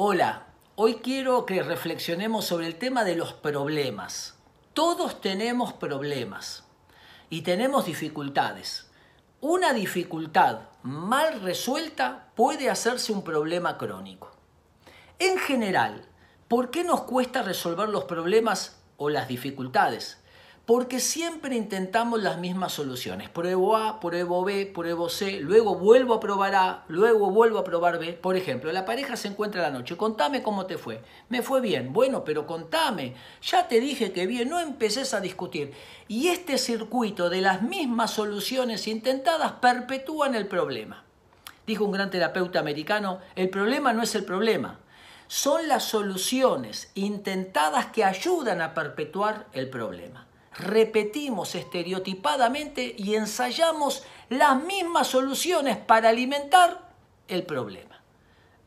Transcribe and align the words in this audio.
Hola, 0.00 0.46
hoy 0.76 1.00
quiero 1.02 1.44
que 1.44 1.60
reflexionemos 1.60 2.44
sobre 2.44 2.68
el 2.68 2.76
tema 2.76 3.02
de 3.02 3.16
los 3.16 3.32
problemas. 3.32 4.36
Todos 4.72 5.20
tenemos 5.20 5.72
problemas 5.72 6.62
y 7.30 7.40
tenemos 7.40 7.86
dificultades. 7.86 8.92
Una 9.40 9.72
dificultad 9.72 10.68
mal 10.84 11.40
resuelta 11.40 12.28
puede 12.36 12.70
hacerse 12.70 13.10
un 13.10 13.24
problema 13.24 13.76
crónico. 13.76 14.30
En 15.18 15.36
general, 15.36 16.06
¿por 16.46 16.70
qué 16.70 16.84
nos 16.84 17.02
cuesta 17.02 17.42
resolver 17.42 17.88
los 17.88 18.04
problemas 18.04 18.80
o 18.98 19.08
las 19.08 19.26
dificultades? 19.26 20.22
Porque 20.68 21.00
siempre 21.00 21.56
intentamos 21.56 22.22
las 22.22 22.36
mismas 22.36 22.74
soluciones. 22.74 23.30
Pruebo 23.30 23.74
A, 23.74 24.00
pruebo 24.00 24.44
B, 24.44 24.66
pruebo 24.66 25.08
C, 25.08 25.40
luego 25.40 25.76
vuelvo 25.76 26.12
a 26.12 26.20
probar 26.20 26.54
A, 26.54 26.84
luego 26.88 27.30
vuelvo 27.30 27.58
a 27.58 27.64
probar 27.64 27.98
B. 27.98 28.12
Por 28.12 28.36
ejemplo, 28.36 28.70
la 28.70 28.84
pareja 28.84 29.16
se 29.16 29.28
encuentra 29.28 29.62
la 29.62 29.70
noche, 29.70 29.96
contame 29.96 30.42
cómo 30.42 30.66
te 30.66 30.76
fue. 30.76 31.00
Me 31.30 31.40
fue 31.40 31.62
bien, 31.62 31.94
bueno, 31.94 32.22
pero 32.22 32.46
contame, 32.46 33.14
ya 33.40 33.66
te 33.66 33.80
dije 33.80 34.12
que 34.12 34.26
bien, 34.26 34.50
no 34.50 34.60
empeces 34.60 35.14
a 35.14 35.22
discutir. 35.22 35.72
Y 36.06 36.28
este 36.28 36.58
circuito 36.58 37.30
de 37.30 37.40
las 37.40 37.62
mismas 37.62 38.10
soluciones 38.10 38.88
intentadas 38.88 39.52
perpetúan 39.52 40.34
el 40.34 40.48
problema. 40.48 41.02
Dijo 41.66 41.86
un 41.86 41.92
gran 41.92 42.10
terapeuta 42.10 42.60
americano, 42.60 43.20
el 43.36 43.48
problema 43.48 43.94
no 43.94 44.02
es 44.02 44.14
el 44.14 44.26
problema, 44.26 44.80
son 45.28 45.66
las 45.66 45.84
soluciones 45.84 46.90
intentadas 46.94 47.86
que 47.86 48.04
ayudan 48.04 48.60
a 48.60 48.74
perpetuar 48.74 49.46
el 49.54 49.70
problema 49.70 50.27
repetimos 50.58 51.54
estereotipadamente 51.54 52.94
y 52.98 53.14
ensayamos 53.14 54.02
las 54.28 54.62
mismas 54.62 55.06
soluciones 55.06 55.76
para 55.76 56.10
alimentar 56.10 56.88
el 57.28 57.44
problema. 57.44 58.02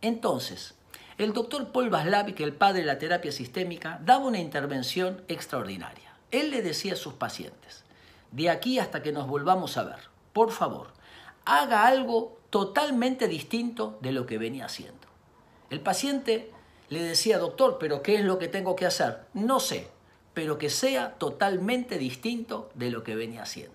Entonces, 0.02 0.74
el 1.18 1.34
doctor 1.34 1.72
Paul 1.72 1.90
Vaslavic, 1.90 2.40
el 2.40 2.54
padre 2.54 2.80
de 2.80 2.86
la 2.86 2.98
terapia 2.98 3.32
sistémica, 3.32 4.00
daba 4.04 4.26
una 4.26 4.40
intervención 4.40 5.22
extraordinaria. 5.28 6.14
Él 6.32 6.50
le 6.50 6.62
decía 6.62 6.94
a 6.94 6.98
sus 6.98 7.14
pacientes, 7.14 7.84
de 8.32 8.50
aquí 8.50 8.80
hasta 8.80 9.04
que 9.04 9.12
nos 9.12 9.28
volvamos 9.28 9.78
a 9.78 9.84
ver, 9.84 10.00
por 10.32 10.52
favor, 10.52 10.88
haga 11.46 11.86
algo 11.86 12.40
totalmente 12.50 13.28
distinto 13.28 14.00
de 14.02 14.14
lo 14.14 14.26
que 14.26 14.38
venía 14.38 14.66
haciendo. 14.66 15.08
El 15.70 15.82
paciente 15.82 16.52
le 16.90 17.04
decía, 17.04 17.38
doctor, 17.38 17.78
pero 17.80 18.02
¿qué 18.02 18.16
es 18.16 18.22
lo 18.22 18.40
que 18.40 18.48
tengo 18.48 18.76
que 18.76 18.86
hacer? 18.86 19.26
No 19.34 19.60
sé, 19.60 19.90
pero 20.34 20.58
que 20.58 20.70
sea 20.70 21.14
totalmente 21.16 21.98
distinto 21.98 22.70
de 22.76 22.92
lo 22.92 23.04
que 23.04 23.16
venía 23.16 23.44
haciendo. 23.44 23.74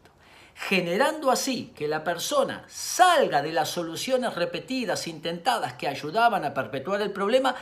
Generando 0.54 1.30
así 1.30 1.72
que 1.76 1.86
la 1.86 2.02
persona 2.02 2.64
salga 2.66 3.42
de 3.42 3.52
las 3.52 3.68
soluciones 3.68 4.34
repetidas, 4.34 5.06
intentadas, 5.06 5.74
que 5.74 5.86
ayudaban 5.86 6.44
a 6.44 6.54
perpetuar 6.54 7.02
el 7.02 7.12
problema, 7.12 7.54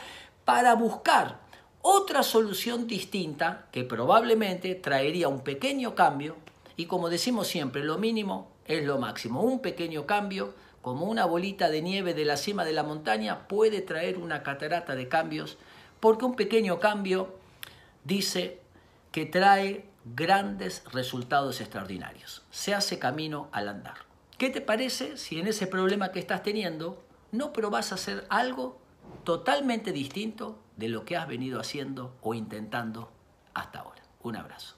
para 0.45 0.75
buscar 0.75 1.39
otra 1.81 2.23
solución 2.23 2.87
distinta 2.87 3.67
que 3.71 3.83
probablemente 3.83 4.75
traería 4.75 5.27
un 5.27 5.41
pequeño 5.41 5.93
cambio 5.93 6.37
y 6.77 6.85
como 6.85 7.09
decimos 7.09 7.47
siempre, 7.47 7.83
lo 7.83 7.97
mínimo 7.97 8.51
es 8.65 8.83
lo 8.83 8.97
máximo. 8.97 9.41
Un 9.41 9.59
pequeño 9.59 10.05
cambio, 10.05 10.53
como 10.81 11.05
una 11.05 11.25
bolita 11.25 11.69
de 11.69 11.81
nieve 11.81 12.13
de 12.13 12.25
la 12.25 12.37
cima 12.37 12.65
de 12.65 12.73
la 12.73 12.83
montaña, 12.83 13.47
puede 13.47 13.81
traer 13.81 14.17
una 14.17 14.43
catarata 14.43 14.95
de 14.95 15.07
cambios, 15.07 15.57
porque 15.99 16.25
un 16.25 16.35
pequeño 16.35 16.79
cambio 16.79 17.35
dice 18.03 18.59
que 19.15 19.25
trae 19.25 19.85
grandes 20.03 20.83
resultados 20.91 21.61
extraordinarios. 21.61 22.43
Se 22.51 22.75
hace 22.75 22.99
camino 22.99 23.47
al 23.53 23.69
andar. 23.69 23.95
¿Qué 24.37 24.49
te 24.49 24.59
parece 24.59 25.15
si 25.15 25.39
en 25.39 25.47
ese 25.47 25.67
problema 25.67 26.11
que 26.11 26.19
estás 26.19 26.43
teniendo 26.43 27.01
no 27.31 27.53
probás 27.53 27.93
a 27.93 27.95
hacer 27.95 28.27
algo 28.29 28.81
totalmente 29.23 29.93
distinto 29.93 30.61
de 30.75 30.89
lo 30.89 31.05
que 31.05 31.15
has 31.15 31.29
venido 31.29 31.61
haciendo 31.61 32.17
o 32.19 32.33
intentando 32.33 33.09
hasta 33.53 33.79
ahora? 33.79 34.01
Un 34.21 34.35
abrazo. 34.35 34.75